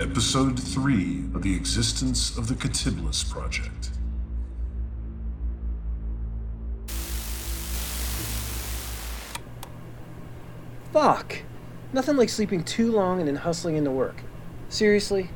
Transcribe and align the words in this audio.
Episode 0.00 0.58
3 0.58 1.26
of 1.36 1.42
the 1.42 1.54
existence 1.54 2.36
of 2.36 2.48
the 2.48 2.54
Catibulus 2.56 3.22
Project. 3.22 3.90
Fuck! 10.92 11.42
Nothing 11.92 12.16
like 12.16 12.28
sleeping 12.28 12.64
too 12.64 12.90
long 12.90 13.20
and 13.20 13.28
then 13.28 13.36
hustling 13.36 13.76
into 13.76 13.92
work. 13.92 14.22
Seriously? 14.68 15.30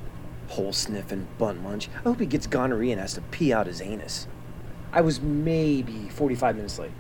Hole 0.49 0.73
sniffing, 0.73 1.29
bun 1.39 1.63
munch. 1.63 1.89
I 1.95 1.99
hope 2.01 2.19
he 2.19 2.27
gets 2.27 2.49
gonorrhea 2.49 2.91
and 2.91 3.01
has 3.01 3.15
to 3.15 3.21
pee 3.21 3.53
out 3.53 3.69
his 3.69 3.81
anus. 3.81 4.27
I 4.91 5.03
was 5.03 5.21
maybe 5.21 6.09
45 6.09 6.57
minutes 6.57 6.81
late. 6.81 6.91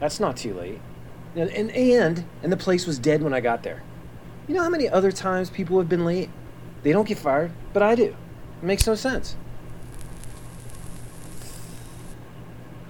That's 0.00 0.18
not 0.18 0.38
too 0.38 0.54
late. 0.54 0.80
And, 1.36 1.50
and, 1.72 2.24
and 2.42 2.50
the 2.50 2.56
place 2.56 2.86
was 2.86 2.98
dead 2.98 3.22
when 3.22 3.34
I 3.34 3.40
got 3.40 3.64
there. 3.64 3.82
You 4.48 4.54
know 4.54 4.62
how 4.62 4.70
many 4.70 4.88
other 4.88 5.12
times 5.12 5.50
people 5.50 5.78
have 5.78 5.90
been 5.90 6.06
late? 6.06 6.30
They 6.82 6.92
don't 6.92 7.06
get 7.06 7.18
fired, 7.18 7.52
but 7.72 7.82
I 7.82 7.94
do. 7.94 8.04
It 8.04 8.16
makes 8.64 8.86
no 8.86 8.94
sense. 8.94 9.36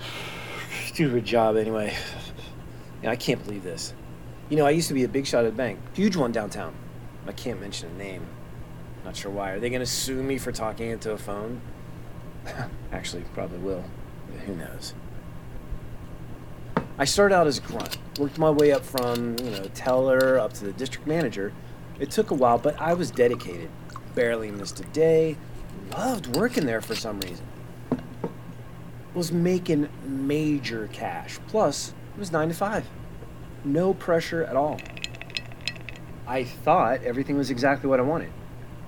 Stupid 0.87 1.25
job, 1.25 1.57
anyway. 1.57 1.95
I 3.05 3.17
can't 3.17 3.43
believe 3.45 3.65
this. 3.65 3.95
You 4.49 4.57
know, 4.57 4.67
I 4.67 4.71
used 4.71 4.89
to 4.89 4.95
be 4.95 5.05
a 5.05 5.09
big 5.09 5.27
shot 5.27 5.45
at 5.45 5.53
a 5.53 5.55
bank, 5.55 5.79
huge 5.95 6.17
one 6.17 6.33
downtown. 6.33 6.75
I 7.27 7.33
can't 7.33 7.61
mention 7.61 7.91
a 7.91 7.95
name. 7.95 8.27
Not 9.05 9.17
sure 9.17 9.31
why. 9.31 9.53
Are 9.53 9.61
they 9.61 9.71
going 9.71 9.81
to 9.81 9.87
sue 9.87 10.23
me 10.23 10.39
for 10.39 10.53
talking 10.53 10.91
into 10.91 11.13
a 11.13 11.19
phone? 11.19 11.61
Actually, 12.93 13.25
probably 13.35 13.59
will. 13.59 13.85
Who 14.47 14.57
knows? 14.57 14.95
I 16.99 17.05
started 17.05 17.35
out 17.35 17.47
as 17.47 17.59
grunt, 17.59 17.99
worked 18.19 18.39
my 18.39 18.51
way 18.51 18.73
up 18.73 18.85
from, 18.85 19.37
you 19.39 19.51
know, 19.51 19.65
teller 19.75 20.39
up 20.39 20.53
to 20.55 20.65
the 20.65 20.73
district 20.73 21.07
manager. 21.07 21.53
It 21.99 22.11
took 22.11 22.31
a 22.31 22.35
while, 22.35 22.59
but 22.59 22.81
I 22.81 22.95
was 22.95 23.11
dedicated. 23.11 23.71
Barely 24.15 24.51
missed 24.51 24.81
a 24.81 24.85
day. 24.85 25.37
Loved 25.93 26.37
working 26.37 26.67
there 26.67 26.81
for 26.81 26.95
some 26.95 27.21
reason. 27.21 27.47
Was 29.15 29.33
making 29.33 29.89
major 30.05 30.89
cash. 30.93 31.39
Plus, 31.49 31.95
it 32.15 32.19
was 32.19 32.33
9 32.33 32.49
to 32.49 32.55
5. 32.55 32.87
No 33.65 33.95
pressure 33.95 34.45
at 34.45 34.57
all. 34.57 34.81
I 36.27 36.45
thought 36.45 37.03
everything 37.03 37.37
was 37.37 37.51
exactly 37.51 37.89
what 37.89 38.01
I 38.01 38.03
wanted. 38.03 38.33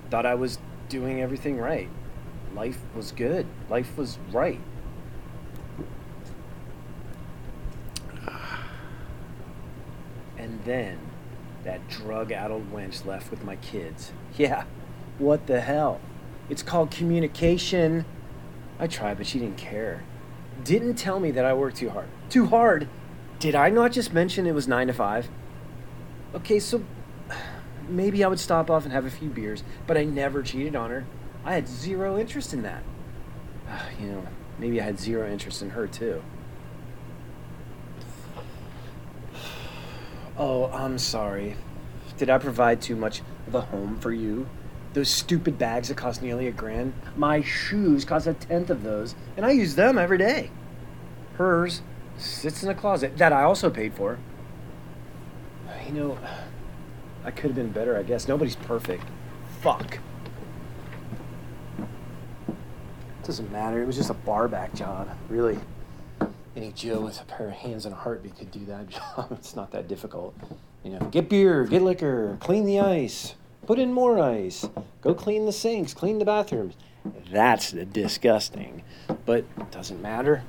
Thought 0.09 0.25
I 0.25 0.35
was 0.35 0.59
doing 0.89 1.21
everything 1.21 1.57
right. 1.57 1.89
Life 2.53 2.79
was 2.95 3.11
good. 3.11 3.45
Life 3.69 3.97
was 3.97 4.17
right. 4.31 4.59
And 10.37 10.63
then 10.63 10.99
that 11.63 11.87
drug 11.89 12.31
addled 12.31 12.71
wench 12.71 13.05
left 13.05 13.31
with 13.31 13.43
my 13.43 13.55
kids. 13.57 14.11
Yeah, 14.37 14.65
what 15.17 15.47
the 15.47 15.61
hell? 15.61 15.99
It's 16.49 16.63
called 16.63 16.91
communication. 16.91 18.05
I 18.79 18.87
tried, 18.87 19.17
but 19.17 19.27
she 19.27 19.39
didn't 19.39 19.57
care. 19.57 20.03
Didn't 20.63 20.95
tell 20.95 21.19
me 21.19 21.31
that 21.31 21.45
I 21.45 21.53
worked 21.53 21.77
too 21.77 21.89
hard. 21.89 22.07
Too 22.29 22.47
hard? 22.47 22.87
Did 23.39 23.55
I 23.55 23.69
not 23.69 23.91
just 23.91 24.13
mention 24.13 24.45
it 24.45 24.53
was 24.53 24.67
9 24.67 24.87
to 24.87 24.93
5? 24.93 25.29
Okay, 26.35 26.59
so 26.59 26.83
maybe 27.87 28.23
I 28.23 28.27
would 28.27 28.39
stop 28.39 28.69
off 28.69 28.83
and 28.83 28.93
have 28.93 29.05
a 29.05 29.11
few 29.11 29.29
beers, 29.29 29.63
but 29.87 29.97
I 29.97 30.03
never 30.03 30.41
cheated 30.41 30.75
on 30.75 30.89
her. 30.89 31.05
I 31.43 31.53
had 31.53 31.67
zero 31.67 32.17
interest 32.17 32.53
in 32.53 32.63
that. 32.63 32.83
Ah, 33.69 33.87
you 33.99 34.07
know, 34.07 34.27
maybe 34.59 34.81
I 34.81 34.83
had 34.83 34.99
zero 34.99 35.29
interest 35.29 35.61
in 35.61 35.71
her 35.71 35.87
too. 35.87 36.21
Oh, 40.37 40.65
I'm 40.65 40.97
sorry. 40.97 41.55
Did 42.17 42.29
I 42.29 42.37
provide 42.37 42.81
too 42.81 42.95
much 42.95 43.21
of 43.47 43.55
a 43.55 43.61
home 43.61 43.99
for 43.99 44.11
you? 44.11 44.47
Those 44.95 45.09
stupid 45.09 45.57
bags 45.57 45.89
that 45.89 45.97
cost 45.97 46.21
nearly 46.21 46.47
a 46.47 46.53
grand? 46.53 46.93
My 47.17 47.41
shoes 47.41 48.05
cost 48.05 48.27
a 48.27 48.33
tenth 48.33 48.69
of 48.69 48.81
those, 48.81 49.13
and 49.35 49.45
I 49.45 49.51
use 49.51 49.75
them 49.75 49.97
every 49.97 50.17
day. 50.17 50.51
Hers 51.33 51.81
sits 52.17 52.63
in 52.63 52.69
a 52.69 52.73
closet 52.73 53.17
that 53.17 53.33
I 53.33 53.43
also 53.43 53.69
paid 53.69 53.93
for. 53.93 54.17
You 55.85 55.93
know, 55.93 56.17
I 57.25 57.31
could 57.31 57.47
have 57.47 57.55
been 57.55 57.73
better, 57.73 57.97
I 57.97 58.03
guess. 58.03 58.29
Nobody's 58.29 58.55
perfect. 58.55 59.03
Fuck. 59.59 59.99
Doesn't 63.23 63.51
matter. 63.51 63.83
It 63.83 63.87
was 63.87 63.97
just 63.97 64.09
a 64.09 64.13
barback 64.13 64.73
job, 64.73 65.09
really. 65.27 65.59
Any 66.55 66.71
Joe 66.71 67.01
with 67.01 67.19
a 67.19 67.25
pair 67.25 67.49
of 67.49 67.53
hands 67.55 67.85
and 67.85 67.93
a 67.93 67.97
heartbeat 67.97 68.37
could 68.37 68.49
do 68.49 68.63
that 68.67 68.87
job. 69.17 69.27
It's 69.31 69.57
not 69.57 69.71
that 69.71 69.89
difficult. 69.89 70.33
You 70.85 70.91
know, 70.91 70.99
get 71.11 71.27
beer, 71.27 71.65
get 71.65 71.81
liquor, 71.81 72.37
clean 72.39 72.65
the 72.65 72.79
ice, 72.79 73.35
put 73.65 73.79
in 73.79 73.91
more 73.91 74.19
ice, 74.19 74.67
go 75.01 75.13
clean 75.13 75.45
the 75.45 75.51
sinks, 75.51 75.93
clean 75.93 76.19
the 76.19 76.25
bathrooms. 76.25 76.75
That's 77.31 77.71
disgusting, 77.71 78.83
but 79.25 79.45
doesn't 79.71 80.01
matter. 80.01 80.43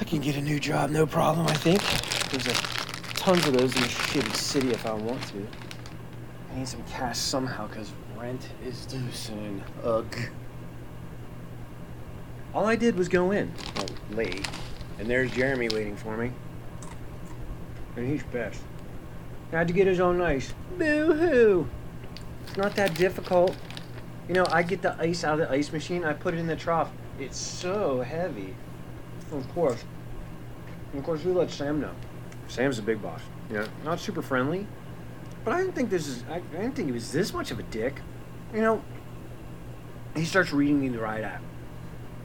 I 0.00 0.04
can 0.04 0.20
get 0.20 0.36
a 0.36 0.40
new 0.40 0.58
job, 0.58 0.90
no 0.90 1.06
problem. 1.06 1.46
I 1.46 1.54
think 1.54 1.80
there's 2.30 2.46
a 2.46 2.60
tons 3.14 3.46
of 3.46 3.56
those 3.56 3.74
in 3.76 3.82
the 3.82 3.88
shitty 3.88 4.34
city 4.34 4.70
if 4.70 4.86
I 4.86 4.92
want 4.92 5.22
to. 5.28 5.46
I 6.52 6.58
need 6.58 6.68
some 6.68 6.82
cash 6.84 7.18
somehow 7.18 7.68
because 7.68 7.92
rent 8.16 8.48
is 8.64 8.86
due 8.86 9.10
soon. 9.12 9.62
Ugh. 9.82 10.16
All 12.52 12.66
I 12.66 12.76
did 12.76 12.96
was 12.96 13.08
go 13.08 13.32
in, 13.32 13.52
well, 13.76 13.86
late, 14.12 14.46
and 14.98 15.08
there's 15.08 15.30
Jeremy 15.32 15.68
waiting 15.68 15.96
for 15.96 16.16
me. 16.16 16.32
And 17.96 18.08
he's 18.08 18.22
best. 18.24 18.60
Had 19.50 19.68
to 19.68 19.74
get 19.74 19.86
his 19.86 20.00
own 20.00 20.20
ice. 20.20 20.52
Boo 20.78 21.14
hoo! 21.14 21.68
It's 22.54 22.62
not 22.62 22.76
that 22.76 22.94
difficult. 22.94 23.56
You 24.28 24.34
know, 24.34 24.46
I 24.48 24.62
get 24.62 24.80
the 24.80 24.94
ice 25.00 25.24
out 25.24 25.40
of 25.40 25.48
the 25.48 25.50
ice 25.52 25.72
machine, 25.72 26.04
I 26.04 26.12
put 26.12 26.34
it 26.34 26.36
in 26.38 26.46
the 26.46 26.54
trough. 26.54 26.88
It's 27.18 27.36
so 27.36 28.00
heavy. 28.00 28.54
Of 29.32 29.52
course. 29.52 29.82
Of 30.96 31.02
course, 31.02 31.24
we 31.24 31.32
let 31.32 31.50
Sam 31.50 31.80
know. 31.80 31.90
Sam's 32.46 32.78
a 32.78 32.82
big 32.82 33.02
boss. 33.02 33.22
Know, 33.50 33.66
not 33.84 33.98
super 33.98 34.22
friendly, 34.22 34.68
but 35.44 35.52
I 35.52 35.58
didn't 35.58 35.74
think 35.74 35.90
this 35.90 36.06
is. 36.06 36.22
I, 36.30 36.36
I 36.36 36.38
didn't 36.38 36.76
think 36.76 36.86
he 36.86 36.92
was 36.92 37.10
this 37.10 37.34
much 37.34 37.50
of 37.50 37.58
a 37.58 37.64
dick. 37.64 38.00
You 38.54 38.60
know, 38.60 38.84
he 40.14 40.24
starts 40.24 40.52
reading 40.52 40.80
me 40.80 40.90
the 40.90 41.00
right 41.00 41.24
app. 41.24 41.42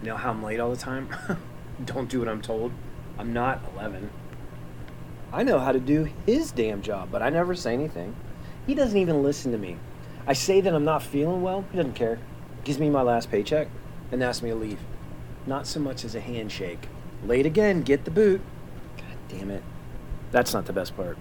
You 0.04 0.10
know 0.10 0.16
how 0.16 0.30
I'm 0.30 0.44
late 0.44 0.60
all 0.60 0.70
the 0.70 0.78
time? 0.78 1.10
Don't 1.86 2.08
do 2.08 2.20
what 2.20 2.28
I'm 2.28 2.44
told. 2.44 2.72
I'm 3.18 3.34
not 3.34 3.64
11. 3.74 4.12
I 5.34 5.42
know 5.42 5.58
how 5.58 5.72
to 5.72 5.80
do 5.80 6.08
his 6.28 6.52
damn 6.52 6.84
job, 6.84 7.10
but 7.12 7.24
I 7.24 7.32
never 7.32 7.56
say 7.56 7.74
anything. 7.74 8.16
He 8.68 8.76
doesn't 8.76 8.96
even 8.98 9.24
listen 9.24 9.52
to 9.54 9.58
me. 9.58 9.78
I 10.28 10.34
say 10.34 10.62
that 10.62 10.74
I'm 10.74 10.85
not 10.85 11.03
feeling 11.03 11.41
well, 11.41 11.66
he 11.72 11.78
doesn't 11.78 11.94
care. 11.94 12.19
Gives 12.63 12.80
me 12.80 12.90
my 12.90 13.02
last 13.02 13.31
paycheck 13.31 13.68
and 14.12 14.24
asks 14.24 14.44
me 14.44 14.50
to 14.50 14.56
leave. 14.56 14.80
Not 15.46 15.66
so 15.66 15.80
much 15.80 16.06
as 16.06 16.16
a 16.16 16.19
handshake. 16.19 16.88
Late 17.24 17.46
again, 17.46 17.81
get 17.81 18.06
the 18.06 18.12
boot. 18.12 18.41
God 18.97 19.18
damn 19.28 19.52
it. 19.52 19.63
That's 20.31 20.53
not 20.53 20.66
the 20.66 20.74
best 20.74 20.96
part. 20.96 21.18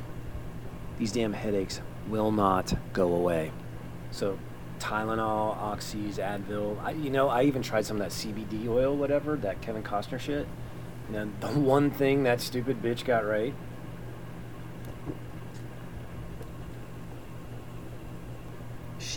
These 0.99 1.13
damn 1.13 1.33
headaches 1.33 1.81
will 2.09 2.33
not 2.33 2.75
go 2.93 3.15
away. 3.15 3.53
So, 4.11 4.39
Tylenol, 4.79 5.57
Oxys, 5.59 6.15
Advil. 6.15 6.83
I, 6.83 6.91
you 6.93 7.11
know, 7.11 7.29
I 7.29 7.45
even 7.45 7.63
tried 7.63 7.87
some 7.87 8.01
of 8.01 8.03
that 8.03 8.11
CBD 8.11 8.69
oil, 8.69 8.97
whatever, 8.97 9.37
that 9.37 9.61
Kevin 9.61 9.83
Costner 9.83 10.19
shit. 10.19 10.47
And 11.07 11.15
then 11.15 11.35
the 11.41 11.49
one 11.49 11.91
thing 11.91 12.25
that 12.25 12.41
stupid 12.41 12.83
bitch 12.83 13.05
got 13.05 13.27
right. 13.27 13.55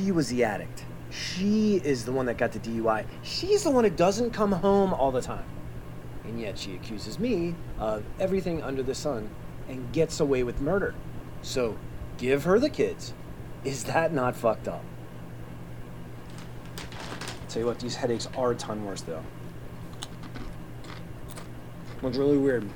She 0.01 0.11
was 0.11 0.29
the 0.29 0.43
addict. 0.43 0.83
She 1.11 1.75
is 1.75 2.05
the 2.05 2.11
one 2.11 2.25
that 2.25 2.37
got 2.37 2.53
the 2.53 2.59
DUI. 2.59 3.05
She's 3.21 3.63
the 3.63 3.69
one 3.69 3.83
who 3.83 3.89
doesn't 3.91 4.31
come 4.31 4.51
home 4.51 4.95
all 4.95 5.11
the 5.11 5.21
time. 5.21 5.45
And 6.23 6.39
yet 6.39 6.57
she 6.57 6.73
accuses 6.73 7.19
me 7.19 7.53
of 7.77 8.03
everything 8.19 8.63
under 8.63 8.81
the 8.81 8.95
sun 8.95 9.29
and 9.69 9.91
gets 9.93 10.19
away 10.19 10.41
with 10.43 10.59
murder. 10.59 10.95
So 11.43 11.77
give 12.17 12.45
her 12.45 12.57
the 12.57 12.69
kids. 12.69 13.13
Is 13.63 13.83
that 13.83 14.11
not 14.11 14.35
fucked 14.35 14.67
up? 14.67 14.83
Tell 17.47 17.61
you 17.61 17.67
what, 17.67 17.79
these 17.79 17.95
headaches 17.95 18.27
are 18.35 18.51
a 18.51 18.55
ton 18.55 18.83
worse 18.85 19.01
though. 19.01 19.21
What's 21.99 22.17
really 22.17 22.37
weird 22.37 22.67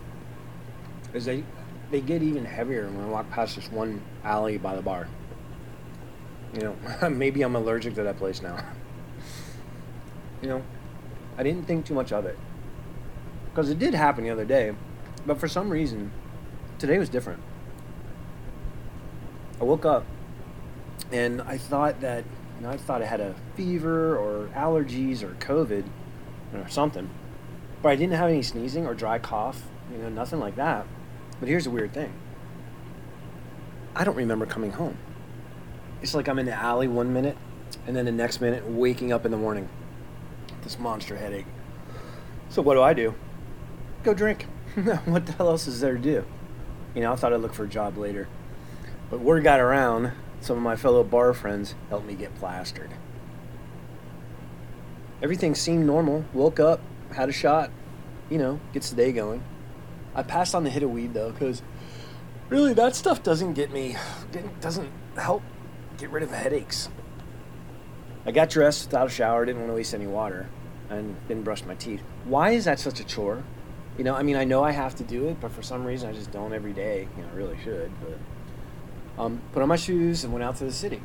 is 1.14 1.26
they 1.26 1.44
they 1.90 2.02
get 2.02 2.22
even 2.22 2.46
heavier 2.46 2.88
when 2.88 3.06
I 3.06 3.08
walk 3.08 3.32
past 3.32 3.56
this 3.56 3.72
one 3.72 4.02
alley 4.24 4.58
by 4.60 4.76
the 4.76 4.84
bar. 4.84 5.08
You 6.56 6.62
know, 6.62 7.10
maybe 7.10 7.42
I'm 7.42 7.56
allergic 7.56 7.96
to 7.96 8.04
that 8.04 8.18
place 8.18 8.42
now. 8.42 8.58
You 10.42 10.50
know, 10.50 10.62
I 11.38 11.44
didn't 11.44 11.66
think 11.66 11.86
too 11.86 11.96
much 11.96 12.12
of 12.12 12.26
it. 12.26 12.38
Because 13.50 13.70
it 13.70 13.80
did 13.80 13.96
happen 13.96 14.26
the 14.26 14.30
other 14.30 14.46
day, 14.46 14.76
but 15.26 15.40
for 15.40 15.48
some 15.48 15.70
reason, 15.70 16.12
today 16.78 17.00
was 17.00 17.10
different. 17.10 17.42
I 19.60 19.64
woke 19.64 19.86
up 19.86 20.06
and 21.12 21.42
I 21.42 21.58
thought 21.58 22.02
that, 22.02 22.26
you 22.58 22.64
know, 22.64 22.70
I 22.70 22.78
thought 22.78 23.02
I 23.02 23.06
had 23.06 23.22
a 23.22 23.34
fever 23.56 24.18
or 24.18 24.50
allergies 24.50 25.24
or 25.24 25.30
COVID 25.36 25.86
or 26.54 26.70
something. 26.70 27.10
But 27.82 27.90
I 27.90 27.96
didn't 27.96 28.14
have 28.14 28.30
any 28.30 28.44
sneezing 28.44 28.86
or 28.86 28.94
dry 28.94 29.18
cough, 29.18 29.64
you 29.92 29.98
know, 29.98 30.10
nothing 30.10 30.40
like 30.40 30.58
that. 30.58 30.86
But 31.40 31.50
here's 31.50 31.64
the 31.64 31.70
weird 31.70 31.94
thing 31.94 32.14
I 33.96 34.04
don't 34.04 34.16
remember 34.16 34.46
coming 34.46 34.74
home. 34.74 34.98
It's 36.02 36.14
like 36.14 36.28
I'm 36.28 36.40
in 36.40 36.46
the 36.46 36.54
alley 36.54 36.88
one 36.88 37.14
minute 37.14 37.38
And 37.88 37.96
then 37.96 38.06
the 38.06 38.12
next 38.12 38.42
minute, 38.42 38.68
waking 38.68 39.12
up 39.12 39.26
in 39.26 39.32
the 39.32 39.38
morning, 39.38 39.70
this 40.64 40.80
monster 40.80 41.18
headache. 41.18 41.46
So 42.50 42.62
what 42.62 42.76
do 42.76 42.82
I 42.82 42.94
do? 42.94 43.14
Go 44.04 44.14
drink. 44.14 44.44
what 45.06 45.26
the 45.26 45.34
hell 45.34 45.50
else 45.50 45.68
is 45.68 45.82
there 45.82 45.94
to 45.94 46.00
do? 46.00 46.26
You 46.94 47.02
know, 47.02 47.14
I 47.14 47.16
thought 47.16 47.34
I'd 47.34 47.42
look 47.42 47.54
for 47.54 47.66
a 47.66 47.68
job 47.68 47.98
later. 47.98 48.28
But 49.10 49.20
word 49.20 49.44
got 49.44 49.60
around, 49.60 50.12
some 50.42 50.58
of 50.58 50.64
my 50.64 50.76
fellow 50.76 51.04
bar 51.04 51.34
friends 51.34 51.76
helped 51.90 52.06
me 52.06 52.16
get 52.16 52.34
plastered. 52.36 52.92
Everything 55.22 55.56
seemed 55.56 55.86
normal. 55.86 56.26
Woke 56.34 56.60
up, 56.60 56.82
had 57.14 57.30
a 57.30 57.34
shot, 57.34 57.72
you 58.30 58.38
know, 58.38 58.60
gets 58.74 58.90
the 58.90 58.96
day 58.96 59.12
going. 59.12 59.44
I 60.14 60.24
passed 60.24 60.56
on 60.56 60.64
the 60.64 60.70
hit 60.70 60.84
of 60.84 60.92
weed 60.92 61.14
though, 61.14 61.32
because 61.32 61.62
really 62.50 62.74
that 62.74 62.96
stuff 62.96 63.22
doesn't 63.22 63.54
get 63.54 63.72
me, 63.72 63.98
doesn't 64.62 64.90
help 65.16 65.44
get 65.98 66.10
rid 66.10 66.24
of 66.24 66.32
headaches. 66.32 66.90
I 68.26 68.32
got 68.32 68.50
dressed 68.50 68.86
without 68.86 69.08
a 69.08 69.10
shower, 69.10 69.46
didn't 69.46 69.62
want 69.62 69.72
to 69.72 69.76
waste 69.76 69.94
any 69.94 70.08
water, 70.08 70.50
and 70.90 71.16
didn't 71.28 71.44
brush 71.44 71.64
my 71.64 71.76
teeth. 71.76 72.02
Why 72.26 72.52
is 72.52 72.66
that 72.66 72.80
such 72.80 73.00
a 73.00 73.04
chore? 73.04 73.44
You 73.98 74.04
know, 74.04 74.16
I 74.16 74.24
mean, 74.24 74.36
I 74.36 74.44
know 74.44 74.64
I 74.64 74.72
have 74.72 74.96
to 74.96 75.04
do 75.04 75.28
it, 75.28 75.40
but 75.40 75.52
for 75.52 75.62
some 75.62 75.86
reason 75.86 76.10
I 76.10 76.14
just 76.14 76.32
don't 76.32 76.54
every 76.54 76.74
day. 76.74 77.08
You 77.16 77.24
know, 77.24 77.30
I 77.30 77.36
really 77.36 77.58
should, 77.64 77.92
but 78.02 79.24
um, 79.24 79.42
put 79.54 79.62
on 79.62 79.70
my 79.70 79.76
shoes 79.76 80.24
and 80.24 80.34
went 80.34 80.44
out 80.44 80.58
to 80.58 80.66
the 80.66 80.72
city. 80.72 81.02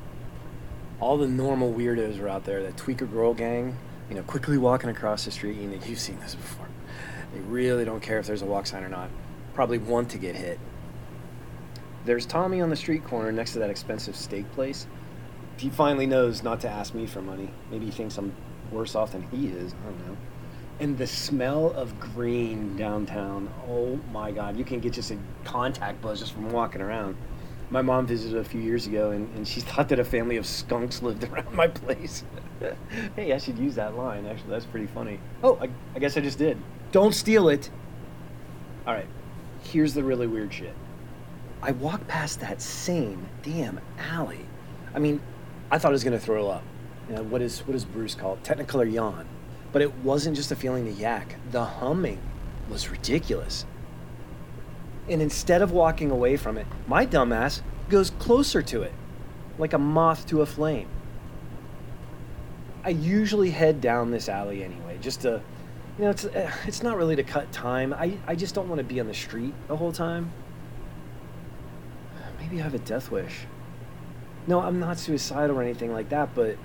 All 0.98 1.16
the 1.16 1.28
normal 1.28 1.72
weirdos 1.72 2.18
were 2.18 2.28
out 2.28 2.44
there, 2.44 2.62
the 2.62 2.72
tweaker 2.72 3.10
girl 3.10 3.32
gang, 3.32 3.76
you 4.08 4.16
know, 4.16 4.22
quickly 4.22 4.58
walking 4.58 4.90
across 4.90 5.24
the 5.24 5.30
street. 5.30 5.56
You 5.56 5.68
know, 5.68 5.78
you've 5.86 6.00
seen 6.00 6.18
this 6.20 6.34
before. 6.34 6.68
They 7.32 7.40
really 7.40 7.84
don't 7.84 8.00
care 8.00 8.18
if 8.18 8.26
there's 8.26 8.42
a 8.42 8.46
walk 8.46 8.66
sign 8.66 8.82
or 8.82 8.88
not. 8.88 9.08
Probably 9.54 9.78
want 9.78 10.10
to 10.10 10.18
get 10.18 10.34
hit. 10.34 10.58
There's 12.04 12.24
Tommy 12.24 12.60
on 12.60 12.70
the 12.70 12.76
street 12.76 13.04
corner 13.04 13.30
next 13.30 13.52
to 13.52 13.58
that 13.58 13.70
expensive 13.70 14.16
steak 14.16 14.50
place. 14.52 14.86
He 15.58 15.68
finally 15.68 16.06
knows 16.06 16.42
not 16.42 16.60
to 16.60 16.68
ask 16.68 16.94
me 16.94 17.06
for 17.06 17.20
money. 17.20 17.50
Maybe 17.70 17.86
he 17.86 17.90
thinks 17.90 18.16
I'm 18.16 18.34
worse 18.72 18.94
off 18.94 19.12
than 19.12 19.22
he 19.22 19.48
is. 19.48 19.74
I 19.74 19.84
don't 19.84 20.06
know. 20.06 20.16
And 20.80 20.96
the 20.96 21.06
smell 21.06 21.72
of 21.72 22.00
green 22.00 22.74
downtown. 22.76 23.52
Oh 23.68 24.00
my 24.12 24.32
God. 24.32 24.56
You 24.56 24.64
can 24.64 24.80
get 24.80 24.94
just 24.94 25.10
a 25.10 25.18
contact 25.44 26.00
buzz 26.00 26.20
just 26.20 26.32
from 26.32 26.50
walking 26.50 26.80
around. 26.80 27.16
My 27.68 27.82
mom 27.82 28.06
visited 28.06 28.38
a 28.38 28.44
few 28.44 28.62
years 28.62 28.86
ago 28.86 29.10
and, 29.10 29.28
and 29.36 29.46
she 29.46 29.60
thought 29.60 29.90
that 29.90 29.98
a 29.98 30.04
family 30.04 30.38
of 30.38 30.46
skunks 30.46 31.02
lived 31.02 31.24
around 31.24 31.52
my 31.52 31.68
place. 31.68 32.24
hey, 33.16 33.34
I 33.34 33.38
should 33.38 33.58
use 33.58 33.74
that 33.74 33.94
line. 33.94 34.24
Actually, 34.24 34.50
that's 34.50 34.64
pretty 34.64 34.86
funny. 34.86 35.20
Oh, 35.42 35.58
I, 35.60 35.68
I 35.94 35.98
guess 35.98 36.16
I 36.16 36.20
just 36.20 36.38
did. 36.38 36.56
Don't 36.92 37.14
steal 37.14 37.50
it. 37.50 37.68
All 38.86 38.94
right, 38.94 39.06
here's 39.62 39.92
the 39.92 40.02
really 40.02 40.26
weird 40.26 40.52
shit. 40.52 40.74
I 41.62 41.72
walked 41.72 42.08
past 42.08 42.40
that 42.40 42.62
same 42.62 43.28
damn 43.42 43.80
alley. 43.98 44.46
I 44.94 44.98
mean, 44.98 45.20
I 45.70 45.78
thought 45.78 45.88
I 45.88 45.92
was 45.92 46.04
gonna 46.04 46.18
throw 46.18 46.48
up. 46.48 46.62
You 47.08 47.16
know, 47.16 47.22
what 47.22 47.42
is 47.42 47.60
what 47.60 47.74
is 47.74 47.84
Bruce 47.84 48.14
called? 48.14 48.42
Technicolor 48.42 48.90
yawn. 48.90 49.26
But 49.72 49.82
it 49.82 49.94
wasn't 49.96 50.36
just 50.36 50.50
a 50.50 50.56
feeling 50.56 50.86
to 50.86 50.92
yak. 50.92 51.36
The 51.50 51.64
humming 51.64 52.20
was 52.70 52.88
ridiculous. 52.90 53.66
And 55.08 55.20
instead 55.20 55.60
of 55.60 55.72
walking 55.72 56.10
away 56.10 56.36
from 56.36 56.56
it, 56.56 56.66
my 56.86 57.04
dumbass 57.04 57.62
goes 57.88 58.10
closer 58.10 58.62
to 58.62 58.82
it, 58.82 58.92
like 59.58 59.72
a 59.72 59.78
moth 59.78 60.26
to 60.28 60.42
a 60.42 60.46
flame. 60.46 60.88
I 62.84 62.90
usually 62.90 63.50
head 63.50 63.80
down 63.80 64.10
this 64.10 64.28
alley 64.28 64.64
anyway, 64.64 64.98
just 65.00 65.22
to, 65.22 65.42
you 65.98 66.04
know, 66.04 66.10
it's 66.10 66.24
uh, 66.24 66.50
it's 66.66 66.82
not 66.82 66.96
really 66.96 67.16
to 67.16 67.22
cut 67.22 67.52
time. 67.52 67.92
I 67.92 68.16
I 68.26 68.34
just 68.34 68.54
don't 68.54 68.68
want 68.68 68.78
to 68.78 68.84
be 68.84 69.00
on 69.00 69.06
the 69.06 69.14
street 69.14 69.52
the 69.68 69.76
whole 69.76 69.92
time. 69.92 70.32
Maybe 72.50 72.62
I 72.62 72.64
have 72.64 72.74
a 72.74 72.80
death 72.80 73.12
wish. 73.12 73.46
No, 74.48 74.60
I'm 74.60 74.80
not 74.80 74.98
suicidal 74.98 75.56
or 75.58 75.62
anything 75.62 75.92
like 75.92 76.08
that, 76.08 76.34
but 76.34 76.56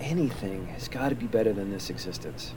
anything 0.00 0.68
has 0.68 0.88
got 0.88 1.10
to 1.10 1.14
be 1.14 1.26
better 1.26 1.52
than 1.52 1.70
this 1.70 1.90
existence. 1.90 2.54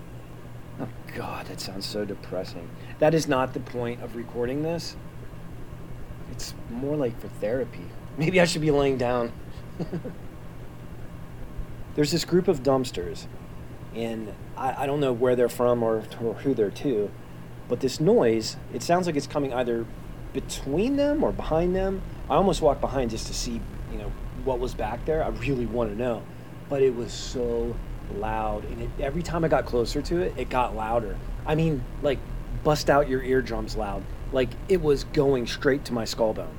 Oh 0.80 0.88
God, 1.14 1.48
that 1.48 1.60
sounds 1.60 1.86
so 1.86 2.06
depressing. 2.06 2.70
That 3.00 3.14
is 3.14 3.28
not 3.28 3.54
the 3.54 3.60
point 3.60 4.02
of 4.02 4.16
recording 4.16 4.64
this. 4.64 4.96
It's 6.32 6.54
more 6.70 6.96
like 6.96 7.20
for 7.20 7.28
therapy. 7.28 7.86
Maybe 8.18 8.40
I 8.40 8.46
should 8.46 8.62
be 8.62 8.72
laying 8.72 8.98
down. 8.98 9.34
There's 11.96 12.12
this 12.12 12.24
group 12.24 12.48
of 12.48 12.64
dumpsters, 12.64 13.26
and 13.94 14.34
I, 14.56 14.84
I 14.84 14.86
don't 14.86 15.02
know 15.02 15.12
where 15.12 15.36
they're 15.36 15.50
from 15.50 15.84
or, 15.84 16.04
or 16.24 16.36
who 16.36 16.54
they're 16.54 16.72
to, 16.72 17.12
but 17.68 17.82
this 17.82 18.00
noise, 18.00 18.56
it 18.74 18.82
sounds 18.82 19.06
like 19.06 19.18
it's 19.18 19.28
coming 19.28 19.54
either 19.54 19.86
between 20.34 20.96
them 20.96 21.24
or 21.24 21.32
behind 21.32 21.76
them. 21.76 22.02
I 22.32 22.36
almost 22.36 22.62
walked 22.62 22.80
behind 22.80 23.12
just 23.12 23.28
to 23.28 23.34
see, 23.34 23.60
you 23.92 23.98
know, 23.98 24.10
what 24.46 24.58
was 24.58 24.74
back 24.74 25.04
there. 25.04 25.22
I 25.22 25.28
really 25.28 25.66
want 25.66 25.90
to 25.90 25.98
know. 25.98 26.24
But 26.70 26.82
it 26.82 26.96
was 26.96 27.12
so 27.12 27.76
loud. 28.16 28.64
And 28.64 28.84
it, 28.84 28.90
every 29.02 29.22
time 29.22 29.44
I 29.44 29.50
got 29.50 29.66
closer 29.66 30.02
to 30.02 30.22
it, 30.22 30.34
it 30.38 30.50
got 30.50 30.74
louder. 30.74 31.18
I 31.46 31.56
mean, 31.56 31.84
like, 32.02 32.20
bust 32.64 32.90
out 32.90 33.10
your 33.10 33.22
eardrums 33.22 33.76
loud. 33.76 34.04
Like, 34.32 34.48
it 34.70 34.82
was 34.82 35.04
going 35.04 35.46
straight 35.46 35.84
to 35.86 35.94
my 35.94 36.06
skull 36.06 36.34
bone. 36.34 36.56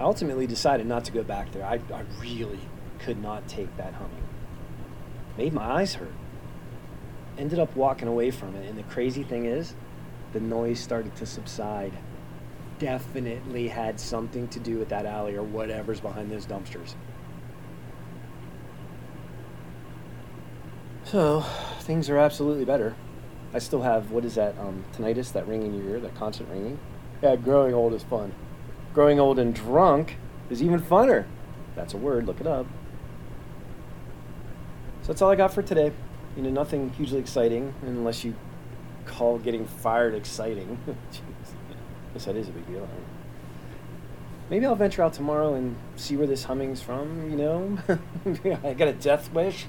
I 0.00 0.02
ultimately 0.02 0.48
decided 0.48 0.86
not 0.86 1.04
to 1.04 1.12
go 1.12 1.22
back 1.22 1.52
there. 1.52 1.64
I, 1.64 1.74
I 1.94 2.02
really 2.20 2.58
could 2.98 3.22
not 3.22 3.46
take 3.46 3.76
that 3.76 3.94
humming. 3.94 4.24
Made 5.38 5.52
my 5.52 5.62
eyes 5.62 5.94
hurt. 5.94 6.12
Ended 7.38 7.60
up 7.60 7.76
walking 7.76 8.08
away 8.08 8.32
from 8.32 8.56
it. 8.56 8.68
And 8.68 8.76
the 8.76 8.82
crazy 8.82 9.22
thing 9.22 9.46
is, 9.46 9.76
the 10.32 10.40
noise 10.40 10.80
started 10.80 11.14
to 11.14 11.26
subside. 11.26 11.92
Definitely 12.80 13.68
had 13.68 14.00
something 14.00 14.48
to 14.48 14.58
do 14.58 14.78
with 14.78 14.88
that 14.88 15.06
alley 15.06 15.36
or 15.36 15.42
whatever's 15.42 16.00
behind 16.00 16.30
those 16.30 16.46
dumpsters. 16.46 16.94
So, 21.04 21.42
things 21.80 22.08
are 22.08 22.16
absolutely 22.16 22.64
better. 22.64 22.94
I 23.52 23.58
still 23.58 23.82
have, 23.82 24.12
what 24.12 24.24
is 24.24 24.36
that, 24.36 24.58
um, 24.58 24.84
tinnitus, 24.92 25.32
that 25.32 25.46
ring 25.46 25.62
in 25.62 25.74
your 25.74 25.88
ear, 25.90 26.00
that 26.00 26.14
constant 26.14 26.48
ringing? 26.48 26.78
Yeah, 27.22 27.36
growing 27.36 27.74
old 27.74 27.92
is 27.92 28.02
fun. 28.02 28.32
Growing 28.94 29.20
old 29.20 29.38
and 29.38 29.54
drunk 29.54 30.16
is 30.48 30.62
even 30.62 30.80
funner. 30.80 31.26
That's 31.76 31.92
a 31.92 31.98
word, 31.98 32.26
look 32.26 32.40
it 32.40 32.46
up. 32.46 32.66
So 35.02 35.08
that's 35.08 35.20
all 35.20 35.30
I 35.30 35.36
got 35.36 35.52
for 35.52 35.62
today. 35.62 35.92
You 36.36 36.42
know, 36.42 36.50
nothing 36.50 36.90
hugely 36.90 37.18
exciting, 37.18 37.74
unless 37.82 38.24
you 38.24 38.34
call 39.04 39.38
getting 39.38 39.66
fired 39.66 40.14
exciting. 40.14 40.78
Guess 42.14 42.24
that 42.24 42.36
is 42.36 42.48
a 42.48 42.52
big 42.52 42.66
deal. 42.66 42.88
Maybe 44.50 44.66
I'll 44.66 44.74
venture 44.74 45.02
out 45.02 45.12
tomorrow 45.12 45.54
and 45.54 45.76
see 45.94 46.16
where 46.16 46.26
this 46.26 46.44
humming's 46.44 46.82
from, 46.82 47.30
you 47.30 47.36
know? 47.36 47.78
I 48.64 48.74
got 48.74 48.88
a 48.88 48.92
death 48.92 49.32
wish. 49.32 49.66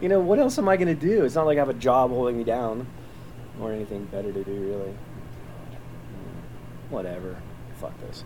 You 0.00 0.08
know, 0.08 0.20
what 0.20 0.38
else 0.38 0.58
am 0.58 0.68
I 0.68 0.76
to 0.76 0.94
do? 0.94 1.24
It's 1.24 1.34
not 1.34 1.46
like 1.46 1.56
I 1.56 1.60
have 1.60 1.68
a 1.68 1.74
job 1.74 2.10
holding 2.10 2.38
me 2.38 2.44
down 2.44 2.86
or 3.60 3.72
anything 3.72 4.04
better 4.06 4.32
to 4.32 4.44
do, 4.44 4.52
really. 4.52 4.94
Whatever. 6.88 7.36
Fuck 7.80 7.98
this. 8.00 8.24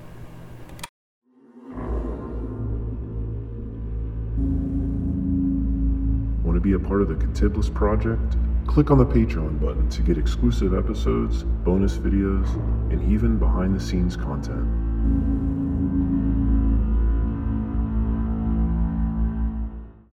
Want 6.45 6.57
to 6.57 6.61
be 6.61 6.73
a 6.73 6.79
part 6.79 7.01
of 7.01 7.09
the 7.09 7.15
Catiblis 7.15 7.73
project? 7.73 8.37
Click 8.67 8.91
on 8.91 8.99
the 8.99 9.07
Patreon 9.07 9.61
button 9.61 9.89
to 9.89 10.03
get 10.03 10.19
exclusive 10.19 10.75
episodes, 10.75 11.45
bonus 11.45 11.97
videos, 11.97 12.47
and 12.93 13.11
even 13.11 13.39
behind 13.39 13.75
the 13.75 13.81
scenes 13.81 14.17
content. 14.17 15.56